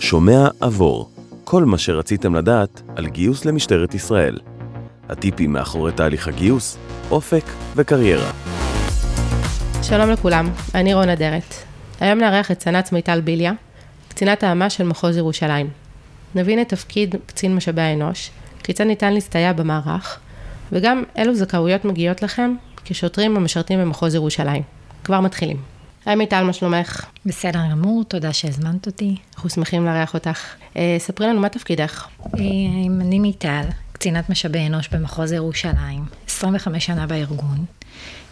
שומע 0.00 0.48
עבור, 0.60 1.10
כל 1.44 1.64
מה 1.64 1.78
שרציתם 1.78 2.34
לדעת 2.34 2.82
על 2.96 3.06
גיוס 3.06 3.44
למשטרת 3.44 3.94
ישראל. 3.94 4.38
הטיפים 5.08 5.52
מאחורי 5.52 5.92
תהליך 5.92 6.28
הגיוס, 6.28 6.78
אופק 7.10 7.44
וקריירה. 7.76 8.30
שלום 9.82 10.10
לכולם, 10.10 10.50
אני 10.74 10.94
רון 10.94 11.08
אדרת. 11.08 11.54
היום 12.00 12.18
נארח 12.18 12.50
את 12.50 12.60
סנ"צ 12.60 12.92
מיטל 12.92 13.20
ביליה, 13.20 13.52
קצינת 14.08 14.42
האמה 14.42 14.70
של 14.70 14.84
מחוז 14.84 15.16
ירושלים. 15.16 15.70
נבין 16.34 16.60
את 16.60 16.68
תפקיד 16.68 17.14
קצין 17.26 17.56
משאבי 17.56 17.82
האנוש, 17.82 18.30
כיצד 18.62 18.84
ניתן 18.84 19.12
להסתייע 19.12 19.52
במערך, 19.52 20.18
וגם 20.72 21.02
אילו 21.16 21.34
זכאויות 21.34 21.84
מגיעות 21.84 22.22
לכם 22.22 22.54
כשוטרים 22.84 23.36
המשרתים 23.36 23.80
במחוז 23.80 24.14
ירושלים. 24.14 24.62
כבר 25.04 25.20
מתחילים. 25.20 25.77
היי 26.08 26.16
מיטל, 26.16 26.42
מה 26.42 26.52
שלומך? 26.52 27.06
בסדר 27.26 27.60
גמור, 27.70 28.04
תודה 28.04 28.32
שהזמנת 28.32 28.86
אותי. 28.86 29.16
אנחנו 29.34 29.50
שמחים 29.50 29.84
לארח 29.84 30.14
אותך. 30.14 30.54
אה, 30.76 30.96
ספרי 30.98 31.26
לנו 31.26 31.40
מה 31.40 31.48
תפקידך. 31.48 32.06
אה, 32.24 32.40
אני 33.00 33.18
מיטל, 33.18 33.64
קצינת 33.92 34.30
משאבי 34.30 34.66
אנוש 34.66 34.88
במחוז 34.88 35.32
ירושלים, 35.32 36.04
25 36.26 36.86
שנה 36.86 37.06
בארגון. 37.06 37.64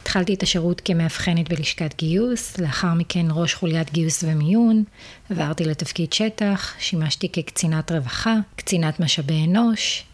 התחלתי 0.03 0.35
את 0.35 0.43
השירות 0.43 0.83
כמאבחנת 0.85 1.49
בלשכת 1.49 1.95
גיוס, 1.99 2.59
לאחר 2.59 2.95
מכן 2.95 3.27
ראש 3.31 3.55
חוליית 3.55 3.93
גיוס 3.93 4.25
ומיון, 4.27 4.85
עברתי 5.31 5.65
לתפקיד 5.65 6.13
שטח, 6.13 6.75
שימשתי 6.79 7.29
כקצינת 7.33 7.93
רווחה, 7.93 8.35
קצינת 8.57 9.01
משאבי 9.01 9.45
אנוש, 9.45 10.05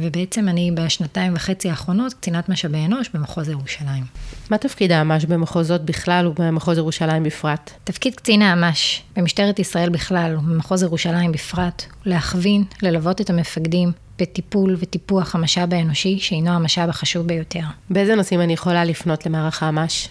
ובעצם 0.00 0.48
אני 0.48 0.70
בשנתיים 0.74 1.34
וחצי 1.34 1.70
האחרונות 1.70 2.14
קצינת 2.14 2.48
משאבי 2.48 2.84
אנוש 2.84 3.10
במחוז 3.14 3.48
ירושלים. 3.48 4.04
מה 4.50 4.58
תפקיד 4.58 4.92
האמ"ש 4.92 5.24
במחוזות 5.24 5.84
בכלל 5.84 6.26
ובמחוז 6.26 6.78
ירושלים 6.78 7.22
בפרט? 7.22 7.70
תפקיד 7.84 8.14
קצין 8.14 8.42
האמ"ש 8.42 9.02
במשטרת 9.16 9.58
ישראל 9.58 9.90
בכלל 9.90 10.36
ובמחוז 10.36 10.82
ירושלים 10.82 11.32
בפרט, 11.32 11.84
להכווין, 12.04 12.64
ללוות 12.82 13.20
את 13.20 13.30
המפקדים 13.30 13.92
בטיפול 14.18 14.76
וטיפוח 14.78 15.34
המשאב 15.34 15.74
האנושי, 15.74 16.18
שהינו 16.20 16.50
המשאב 16.50 16.88
החשוב 16.88 17.26
ביותר. 17.26 17.60
באיזה 17.90 18.14
נושאים 18.14 18.40
אני 18.40 18.52
יכולה 18.52 18.84
לפנות 18.84 19.26
למערך 19.26 19.62
האמ"ש? 19.62 20.08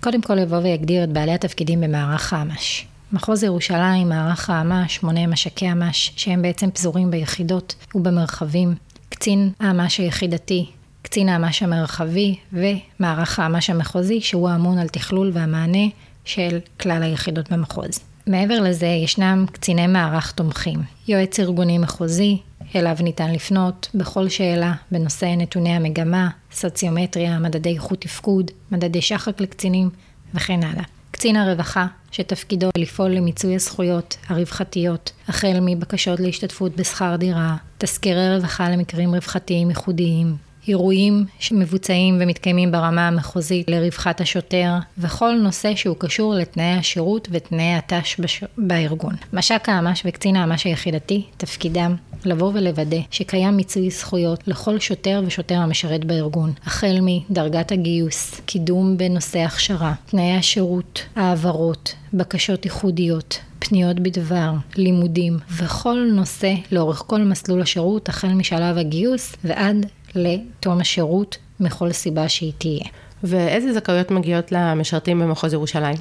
קודם 0.00 0.22
כל 0.22 0.38
אבוא 0.38 0.56
ואגדיר 0.56 1.04
את 1.04 1.08
בעלי 1.08 1.32
התפקידים 1.32 1.80
במערך 1.80 2.32
האמ"ש. 2.32 2.86
מחוז 3.14 3.42
ירושלים, 3.42 4.08
מערך 4.08 4.50
האמ"ש, 4.50 5.02
מונה 5.02 5.26
מש"קי 5.26 5.72
אמ"ש, 5.72 6.12
שהם 6.16 6.42
בעצם 6.42 6.70
פזורים 6.70 7.10
ביחידות 7.10 7.74
ובמרחבים. 7.94 8.74
קצין 9.08 9.50
האמ"ש 9.60 9.98
היחידתי, 9.98 10.70
קצין 11.02 11.28
האמ"ש 11.28 11.62
המרחבי 11.62 12.36
ומערך 12.52 13.38
האמ"ש 13.38 13.70
המחוזי, 13.70 14.20
שהוא 14.20 14.48
האמון 14.48 14.78
על 14.78 14.88
תכלול 14.88 15.30
והמענה 15.34 15.88
של 16.24 16.58
כלל 16.80 17.02
היחידות 17.02 17.52
במחוז. 17.52 18.00
מעבר 18.26 18.60
לזה, 18.60 18.86
ישנם 18.86 19.44
קציני 19.52 19.86
מערך 19.86 20.32
תומכים. 20.32 20.82
יועץ 21.08 21.40
ארגוני 21.40 21.78
מחוזי, 21.78 22.38
אליו 22.76 22.96
ניתן 23.00 23.32
לפנות 23.32 23.90
בכל 23.94 24.28
שאלה 24.28 24.72
בנושא 24.90 25.34
נתוני 25.36 25.72
המגמה, 25.72 26.28
סוציומטריה, 26.52 27.38
מדדי 27.38 27.74
איכות 27.74 28.00
תפקוד, 28.00 28.50
מדדי 28.70 29.02
שחק 29.02 29.40
לקצינים 29.40 29.90
וכן 30.34 30.62
הלאה. 30.62 30.93
קצין 31.14 31.36
הרווחה, 31.36 31.86
שתפקידו 32.10 32.68
לפעול 32.78 33.10
למיצוי 33.10 33.54
הזכויות 33.54 34.16
הרווחתיות, 34.28 35.12
החל 35.28 35.58
מבקשות 35.60 36.20
להשתתפות 36.20 36.76
בשכר 36.76 37.16
דירה, 37.16 37.56
תזכירי 37.78 38.36
רווחה 38.36 38.70
למקרים 38.70 39.14
רווחתיים 39.14 39.68
ייחודיים, 39.68 40.36
אירועים 40.68 41.24
שמבוצעים 41.38 42.18
ומתקיימים 42.20 42.72
ברמה 42.72 43.08
המחוזית 43.08 43.70
לרווחת 43.70 44.20
השוטר, 44.20 44.72
וכל 44.98 45.32
נושא 45.42 45.74
שהוא 45.74 45.96
קשור 45.98 46.34
לתנאי 46.34 46.78
השירות 46.78 47.28
ותנאי 47.30 47.74
הת"ש 47.74 48.20
בש... 48.20 48.44
בארגון. 48.58 49.14
מש"ק 49.32 49.68
האמ"ש 49.68 50.02
וקצין 50.04 50.36
האמ"ש 50.36 50.64
היחידתי, 50.64 51.24
תפקידם 51.36 51.94
לבוא 52.24 52.50
ולוודא 52.54 52.96
שקיים 53.10 53.56
מיצוי 53.56 53.90
זכויות 53.90 54.48
לכל 54.48 54.78
שוטר 54.78 55.22
ושוטר 55.26 55.58
המשרת 55.58 56.04
בארגון, 56.04 56.52
החל 56.64 56.98
מדרגת 57.02 57.72
הגיוס, 57.72 58.40
קידום 58.46 58.96
בנושא 58.96 59.38
הכשרה, 59.38 59.94
תנאי 60.06 60.32
השירות, 60.32 61.02
העברות, 61.16 61.94
בקשות 62.14 62.64
ייחודיות, 62.64 63.40
פניות 63.58 64.00
בדבר, 64.00 64.52
לימודים, 64.76 65.38
וכל 65.50 66.08
נושא 66.12 66.54
לאורך 66.72 67.02
כל 67.06 67.22
מסלול 67.22 67.62
השירות, 67.62 68.08
החל 68.08 68.28
משלב 68.28 68.78
הגיוס 68.78 69.36
ועד 69.44 69.86
לתום 70.14 70.80
השירות 70.80 71.38
מכל 71.60 71.92
סיבה 71.92 72.28
שהיא 72.28 72.52
תהיה. 72.58 72.84
ואיזה 73.22 73.72
זכאויות 73.72 74.10
מגיעות 74.10 74.52
למשרתים 74.52 75.20
במחוז 75.20 75.52
ירושלים? 75.52 75.96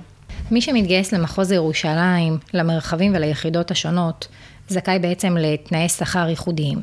מי 0.51 0.61
שמתגייס 0.61 1.11
למחוז 1.11 1.51
ירושלים, 1.51 2.37
למרחבים 2.53 3.11
וליחידות 3.15 3.71
השונות, 3.71 4.27
זכאי 4.67 4.99
בעצם 4.99 5.37
לתנאי 5.39 5.89
שכר 5.89 6.29
ייחודיים. 6.29 6.79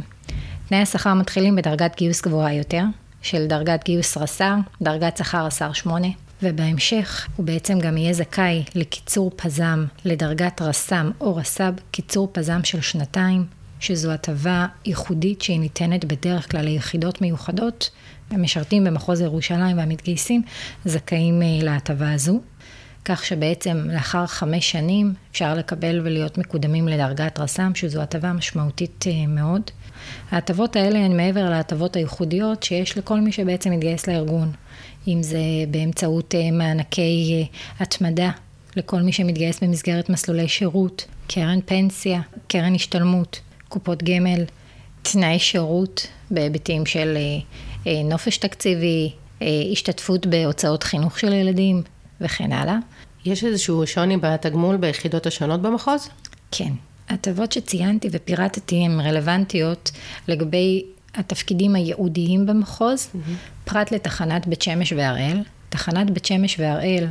תנאי 0.69 0.81
השכר 0.81 1.15
מתחילים 1.15 1.57
בדרגת 1.57 1.97
גיוס 1.97 2.23
גבוהה 2.23 2.55
יותר, 2.55 2.83
של 3.23 3.47
דרגת 3.47 3.85
גיוס 3.85 4.17
רס"ר, 4.17 4.55
דרגת 4.83 5.17
שכר 5.17 5.47
רס"ר 5.47 5.73
8, 5.73 6.09
ובהמשך 6.43 7.29
הוא 7.37 7.47
בעצם 7.47 7.79
גם 7.79 7.97
יהיה 7.97 8.13
זכאי 8.13 8.65
לקיצור 8.75 9.31
פז"ם 9.37 9.87
לדרגת 10.05 10.63
רס"ם 10.63 11.11
או 11.21 11.37
רס"ב, 11.37 11.73
קיצור 11.91 12.29
פז"ם 12.33 12.61
של 12.65 12.81
שנתיים, 12.81 13.45
שזו 13.81 14.11
הטבה 14.11 14.67
ייחודית 14.85 15.43
שהיא 15.43 15.61
ניתנת 15.61 16.05
בדרך 16.05 16.51
כלל 16.51 16.65
ליחידות 16.65 17.21
מיוחדות. 17.21 17.91
המשרתים 18.31 18.85
במחוז 18.85 19.21
ירושלים 19.21 19.79
והמתגייסים 19.79 20.43
זכאים 20.85 21.43
אה, 21.43 21.59
להטבה 21.63 22.13
הזו. 22.13 22.41
כך 23.05 23.25
שבעצם 23.25 23.91
לאחר 23.91 24.27
חמש 24.27 24.71
שנים 24.71 25.15
אפשר 25.33 25.55
לקבל 25.55 26.01
ולהיות 26.05 26.39
מקודמים 26.39 26.89
לדרגת 26.89 27.39
רס"ם, 27.39 27.75
שזו 27.75 28.03
הטבה 28.03 28.33
משמעותית 28.33 29.05
אה, 29.07 29.27
מאוד. 29.27 29.63
ההטבות 30.31 30.77
האלה 30.77 30.99
הן 30.99 31.17
מעבר 31.17 31.51
להטבות 31.51 31.97
הייחודיות 31.97 32.63
שיש 32.63 32.99
לכל 32.99 33.21
מי 33.21 33.33
שבעצם 33.33 33.71
מתגייס 33.71 34.07
לארגון, 34.07 34.53
אם 35.09 35.23
זה 35.23 35.39
באמצעות 35.71 36.35
אה, 36.35 36.51
מענקי 36.51 37.47
התמדה 37.81 38.31
לכל 38.77 39.03
מי 39.03 39.13
שמתגייס 39.13 39.61
במסגרת 39.63 40.11
מסלולי 40.11 40.49
שירות, 40.49 41.07
קרן 41.29 41.59
פנסיה, 41.67 42.21
קרן 42.49 42.75
השתלמות. 42.75 43.41
קופות 43.71 44.03
גמל, 44.03 44.45
תנאי 45.03 45.39
שירות 45.39 46.07
בהיבטים 46.31 46.87
של 46.87 47.17
אה, 47.17 47.23
אה, 47.87 48.03
נופש 48.03 48.39
תקציבי, 48.39 49.13
אה, 49.43 49.47
השתתפות 49.73 50.27
בהוצאות 50.27 50.83
חינוך 50.83 51.19
של 51.19 51.33
ילדים 51.33 51.83
וכן 52.21 52.53
הלאה. 52.53 52.77
יש 53.25 53.45
איזשהו 53.45 53.87
שוני 53.87 54.17
בתגמול 54.17 54.77
ביחידות 54.77 55.27
השונות 55.27 55.63
במחוז? 55.63 56.09
כן. 56.51 56.73
ההטבות 57.09 57.53
שציינתי 57.53 58.09
ופירטתי 58.13 58.85
הן 58.85 59.01
רלוונטיות 59.01 59.91
לגבי 60.29 60.85
התפקידים 61.15 61.75
הייעודיים 61.75 62.47
במחוז, 62.47 63.07
mm-hmm. 63.07 63.71
פרט 63.71 63.93
לתחנת 63.93 64.47
בית 64.47 64.63
שמש 64.63 64.93
והראל. 64.93 65.43
תחנת 65.69 66.11
בית 66.11 66.25
שמש 66.25 66.57
והראל 66.59 67.07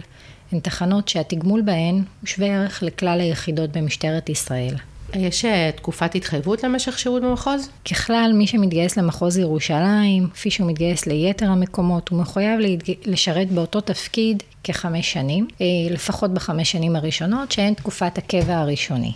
הן 0.51 0.59
תחנות 0.59 1.07
שהתגמול 1.07 1.61
בהן 1.61 1.95
הוא 1.95 2.27
שווה 2.27 2.47
ערך 2.47 2.83
לכלל 2.83 3.21
היחידות 3.21 3.77
במשטרת 3.77 4.29
ישראל. 4.29 4.75
יש 5.13 5.45
אה, 5.45 5.69
תקופת 5.75 6.15
התחייבות 6.15 6.63
למשך 6.63 6.99
שירות 6.99 7.21
במחוז? 7.21 7.69
ככלל, 7.89 8.31
מי 8.35 8.47
שמתגייס 8.47 8.97
למחוז 8.97 9.37
ירושלים, 9.37 10.29
כפי 10.33 10.51
שהוא 10.51 10.67
מתגייס 10.67 11.05
ליתר 11.05 11.49
המקומות, 11.49 12.09
הוא 12.09 12.19
מחויב 12.19 12.59
לשרת 13.05 13.51
באותו 13.51 13.81
תפקיד 13.81 14.43
כחמש 14.63 15.13
שנים, 15.13 15.47
אה, 15.61 15.65
לפחות 15.89 16.33
בחמש 16.33 16.71
שנים 16.71 16.95
הראשונות, 16.95 17.51
שהן 17.51 17.73
תקופת 17.73 18.17
הקבע 18.17 18.57
הראשוני. 18.57 19.13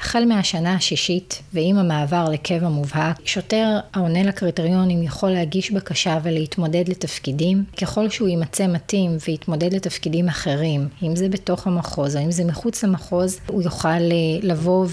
החל 0.00 0.24
מהשנה 0.24 0.74
השישית 0.74 1.42
ועם 1.52 1.76
המעבר 1.76 2.28
לקבע 2.32 2.68
מובהק, 2.68 3.16
שוטר 3.24 3.78
העונה 3.94 4.22
לקריטריונים 4.22 5.02
יכול 5.02 5.30
להגיש 5.30 5.70
בקשה 5.70 6.18
ולהתמודד 6.22 6.88
לתפקידים, 6.88 7.64
ככל 7.80 8.10
שהוא 8.10 8.28
יימצא 8.28 8.66
מתאים 8.66 9.16
ויתמודד 9.28 9.74
לתפקידים 9.74 10.28
אחרים, 10.28 10.88
אם 11.02 11.16
זה 11.16 11.28
בתוך 11.28 11.66
המחוז 11.66 12.16
או 12.16 12.22
אם 12.22 12.30
זה 12.30 12.44
מחוץ 12.44 12.84
למחוז, 12.84 13.40
הוא 13.46 13.62
יוכל 13.62 13.88
אה, 13.88 14.38
לבוא 14.42 14.86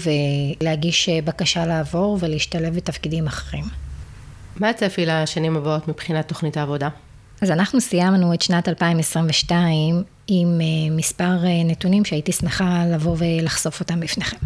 ולהגיש 0.60 1.08
אה, 1.08 1.18
בקשה 1.24 1.66
לעבור 1.66 2.18
ולהשתלב 2.20 2.74
בתפקידים 2.76 3.26
אחרים. 3.26 3.64
מה 4.56 4.68
הצפי 4.68 5.06
לשנים 5.06 5.56
הבאות 5.56 5.88
מבחינת 5.88 6.28
תוכנית 6.28 6.56
העבודה? 6.56 6.88
אז 7.40 7.50
אנחנו 7.50 7.80
סיימנו 7.80 8.34
את 8.34 8.42
שנת 8.42 8.68
2022 8.68 10.02
עם 10.28 10.60
אה, 10.60 10.96
מספר 10.96 11.36
נתונים 11.64 12.04
שהייתי 12.04 12.32
שמחה 12.32 12.82
לבוא 12.94 13.16
ולחשוף 13.18 13.80
אותם 13.80 14.00
בפניכם. 14.00 14.36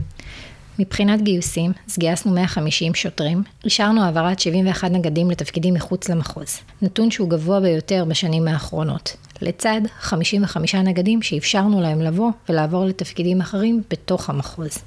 מבחינת 0.81 1.23
גיוסים, 1.23 1.73
אז 1.88 1.99
גייסנו 1.99 2.32
150 2.32 2.94
שוטרים, 2.94 3.43
אישרנו 3.65 4.03
העברת 4.03 4.41
71 4.41 4.91
נגדים 4.91 5.31
לתפקידים 5.31 5.75
מחוץ 5.75 6.09
למחוז, 6.09 6.61
נתון 6.82 7.11
שהוא 7.11 7.31
גבוה 7.31 7.61
ביותר 7.61 8.05
בשנים 8.09 8.49
האחרונות, 8.49 9.17
לצד 9.43 9.81
55 9.99 10.75
נגדים 10.75 11.23
שאפשרנו 11.23 11.81
להם 11.81 12.00
לבוא 12.00 12.31
ולעבור 12.49 12.85
לתפקידים 12.85 13.41
אחרים 13.41 13.82
בתוך 13.91 14.31
המחוז. 14.31 14.79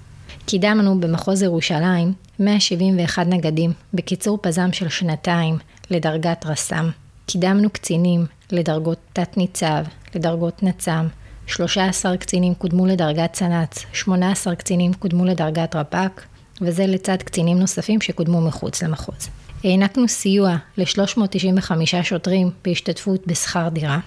קידמנו 0.46 1.00
במחוז 1.00 1.42
ירושלים 1.42 2.14
171 2.40 3.28
נגדים 3.28 3.74
בקיצור 3.94 4.38
פז"ם 4.42 4.74
של 4.74 4.90
שנתיים 4.90 5.58
לדרגת 5.90 6.46
רס"ם. 6.46 6.90
קידמנו 7.26 7.70
קצינים 7.70 8.26
לדרגות 8.52 8.98
תת-ניצב, 9.14 9.84
לדרגות 10.16 10.64
נצ"ם 10.64 11.08
13 11.48 12.18
קצינים 12.18 12.54
קודמו 12.54 12.86
לדרגת 12.86 13.36
סנ"צ, 13.36 13.86
18 13.94 14.56
קצינים 14.56 14.94
קודמו 14.94 15.26
לדרגת 15.26 15.76
רפ"ק, 15.76 16.22
וזה 16.62 16.88
לצד 16.88 17.18
קצינים 17.18 17.60
נוספים 17.60 18.02
שקודמו 18.02 18.42
מחוץ 18.42 18.84
למחוז. 18.84 19.30
הענקנו 19.64 20.08
סיוע 20.08 20.56
ל-395 20.78 21.72
שוטרים 22.04 22.50
בהשתתפות 22.66 23.28
בשכר 23.28 23.70
דירה, 23.70 24.00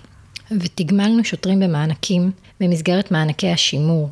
ותגמלנו 0.51 1.25
שוטרים 1.25 1.61
במענקים 1.61 2.31
במסגרת 2.61 3.11
מענקי 3.11 3.49
השימור. 3.49 4.11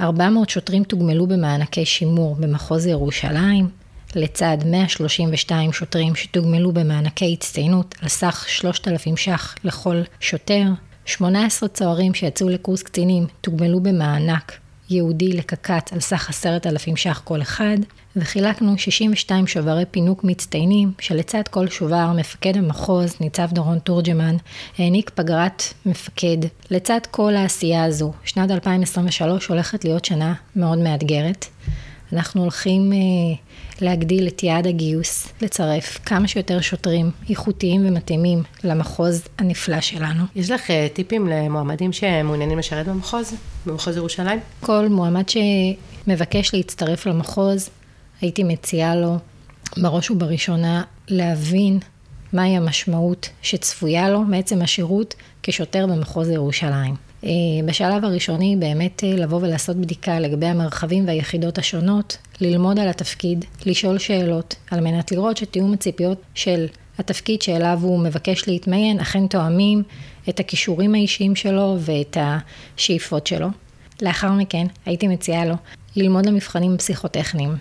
400 0.00 0.50
שוטרים 0.50 0.84
תוגמלו 0.84 1.26
במענקי 1.26 1.84
שימור 1.84 2.36
במחוז 2.36 2.86
ירושלים, 2.86 3.68
לצד 4.14 4.56
132 4.66 5.72
שוטרים 5.72 6.14
שתוגמלו 6.14 6.72
במענקי 6.72 7.32
הצטיינות 7.32 7.94
על 8.02 8.08
סך 8.08 8.44
3,000 8.48 9.16
ש"ח 9.16 9.54
לכל 9.64 10.02
שוטר, 10.20 10.64
18 11.10 11.68
צוערים 11.68 12.14
שיצאו 12.14 12.48
לקורס 12.48 12.82
קצינים 12.82 13.26
תוגמלו 13.40 13.80
במענק 13.80 14.52
ייעודי 14.90 15.32
לקק"ט 15.32 15.92
על 15.92 16.00
סך 16.00 16.28
עשרת 16.28 16.66
אלפים 16.66 16.96
ש"ח 16.96 17.20
כל 17.24 17.42
אחד, 17.42 17.76
וחילקנו 18.16 18.78
62 18.78 19.46
שוברי 19.46 19.84
פינוק 19.90 20.24
מצטיינים, 20.24 20.92
שלצד 20.98 21.42
כל 21.50 21.68
שובר 21.68 22.12
מפקד 22.16 22.56
המחוז, 22.56 23.16
ניצב 23.20 23.48
דורון 23.52 23.78
תורג'מן, 23.78 24.36
העניק 24.78 25.10
פגרת 25.10 25.62
מפקד. 25.86 26.36
לצד 26.70 27.00
כל 27.10 27.36
העשייה 27.36 27.84
הזו, 27.84 28.12
שנת 28.24 28.50
2023 28.50 29.46
הולכת 29.46 29.84
להיות 29.84 30.04
שנה 30.04 30.34
מאוד 30.56 30.78
מאתגרת. 30.78 31.46
אנחנו 32.12 32.42
הולכים 32.42 32.92
אה, 32.92 32.98
להגדיל 33.80 34.26
את 34.26 34.42
יעד 34.42 34.66
הגיוס, 34.66 35.28
לצרף 35.42 35.98
כמה 36.06 36.28
שיותר 36.28 36.60
שוטרים 36.60 37.10
איכותיים 37.30 37.86
ומתאימים 37.86 38.42
למחוז 38.64 39.22
הנפלא 39.38 39.80
שלנו. 39.80 40.24
יש 40.36 40.50
לך 40.50 40.70
אה, 40.70 40.86
טיפים 40.92 41.28
למועמדים 41.28 41.92
שמעוניינים 41.92 42.58
לשרת 42.58 42.88
במחוז, 42.88 43.34
במחוז 43.66 43.96
ירושלים? 43.96 44.40
כל 44.60 44.88
מועמד 44.88 45.24
שמבקש 45.28 46.54
להצטרף 46.54 47.06
למחוז, 47.06 47.70
הייתי 48.20 48.44
מציעה 48.44 48.96
לו 48.96 49.16
בראש 49.76 50.10
ובראשונה 50.10 50.82
להבין 51.08 51.78
מהי 52.32 52.56
המשמעות 52.56 53.28
שצפויה 53.42 54.10
לו 54.10 54.20
מעצם 54.20 54.62
השירות 54.62 55.14
כשוטר 55.42 55.86
במחוז 55.86 56.30
ירושלים. 56.30 57.09
אה, 57.24 57.30
בשלב 57.66 58.04
הראשוני 58.04 58.56
באמת 58.58 59.04
אה, 59.04 59.16
לבוא 59.16 59.38
ולעשות 59.42 59.76
בדיקה 59.76 60.20
לגבי 60.20 60.46
המרחבים 60.46 61.06
והיחידות 61.06 61.58
השונות, 61.58 62.16
ללמוד 62.40 62.78
על 62.78 62.88
התפקיד, 62.88 63.44
לשאול 63.66 63.98
שאלות, 63.98 64.54
על 64.70 64.80
מנת 64.80 65.12
לראות 65.12 65.36
שתיאום 65.36 65.72
הציפיות 65.72 66.22
של 66.34 66.66
התפקיד 66.98 67.42
שאליו 67.42 67.78
הוא 67.82 68.00
מבקש 68.00 68.48
להתמיין 68.48 69.00
אכן 69.00 69.26
תואמים 69.26 69.82
את 70.28 70.40
הכישורים 70.40 70.94
האישיים 70.94 71.36
שלו 71.36 71.76
ואת 71.80 72.16
השאיפות 72.20 73.26
שלו. 73.26 73.48
לאחר 74.02 74.32
מכן 74.32 74.66
הייתי 74.86 75.08
מציעה 75.08 75.44
לו 75.44 75.54
ללמוד 75.96 76.26
למבחנים 76.26 76.76
פסיכוטכניים, 76.76 77.56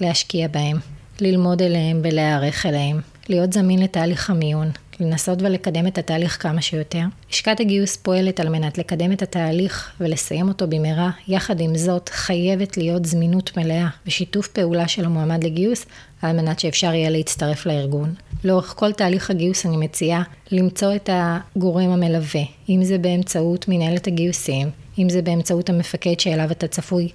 להשקיע 0.00 0.48
בהם, 0.48 0.78
ללמוד 1.20 1.62
אליהם 1.62 2.00
ולהיערך 2.04 2.66
אליהם, 2.66 3.00
להיות 3.28 3.52
זמין 3.52 3.82
לתהליך 3.82 4.30
המיון, 4.30 4.70
לנסות 5.00 5.42
ולקדם 5.42 5.86
את 5.86 5.98
התהליך 5.98 6.42
כמה 6.42 6.62
שיותר. 6.62 7.02
לשכת 7.30 7.60
הגיוס 7.60 7.96
פועלת 7.96 8.40
על 8.40 8.48
מנת 8.48 8.78
לקדם 8.78 9.12
את 9.12 9.22
התהליך 9.22 9.92
ולסיים 10.00 10.48
אותו 10.48 10.66
במהרה, 10.68 11.10
יחד 11.28 11.60
עם 11.60 11.76
זאת 11.76 12.08
חייבת 12.08 12.76
להיות 12.76 13.04
זמינות 13.04 13.56
מלאה 13.56 13.88
ושיתוף 14.06 14.48
פעולה 14.48 14.88
של 14.88 15.04
המועמד 15.04 15.44
לגיוס 15.44 15.86
על 16.22 16.36
מנת 16.36 16.60
שאפשר 16.60 16.94
יהיה 16.94 17.10
להצטרף 17.10 17.66
לארגון. 17.66 18.14
לאורך 18.44 18.74
כל 18.76 18.92
תהליך 18.92 19.30
הגיוס 19.30 19.66
אני 19.66 19.76
מציעה 19.76 20.22
למצוא 20.50 20.94
את 20.94 21.10
הגורם 21.12 21.90
המלווה, 21.90 22.42
אם 22.68 22.84
זה 22.84 22.98
באמצעות 22.98 23.64
מנהלת 23.68 24.06
הגיוסים, 24.06 24.70
אם 24.98 25.08
זה 25.08 25.22
באמצעות 25.22 25.70
המפקד 25.70 26.20
שאליו 26.20 26.50
אתה 26.50 26.68
צפוי 26.68 27.08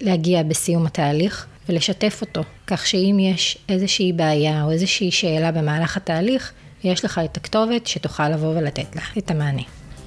להגיע 0.00 0.42
בסיום 0.42 0.86
התהליך, 0.86 1.46
ולשתף 1.68 2.18
אותו, 2.20 2.40
כך 2.66 2.86
שאם 2.86 3.16
יש 3.20 3.58
איזושהי 3.68 4.12
בעיה 4.12 4.64
או 4.64 4.70
איזושהי 4.70 5.10
שאלה 5.10 5.52
במהלך 5.52 5.96
התהליך, 5.96 6.52
יש 6.86 7.04
לך 7.04 7.20
את 7.24 7.36
הכתובת 7.36 7.86
שתוכל 7.86 8.28
לבוא 8.28 8.48
ולתת 8.48 8.96
לה 8.96 9.02
את 9.18 9.30
המענה. 9.30 9.62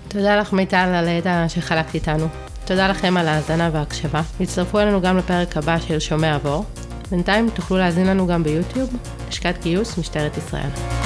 תודה 0.08 0.40
לך 0.40 0.54
מיטל 0.54 0.92
על 0.96 1.08
הידע 1.08 1.46
שחלקת 1.48 1.96
איתנו. 1.96 2.28
תודה 2.66 2.88
לכם 2.88 3.18
על 3.18 3.28
ההאזנה 3.28 3.70
וההקשבה. 3.74 4.22
הצטרפו 4.40 4.80
אלינו 4.80 5.02
גם 5.02 5.18
לפרק 5.18 5.58
הבא 5.58 5.80
של 5.80 6.00
שומע 6.00 6.36
עבור. 6.36 6.66
בינתיים 7.12 7.50
תוכלו 7.50 7.78
להאזין 7.78 8.08
לנו 8.08 8.28
גם 8.28 8.44
ביוטיוב, 8.44 8.96
לשכת 9.30 9.56
גיוס 9.64 9.98
משטרת 9.98 10.38
ישראל. 10.38 10.99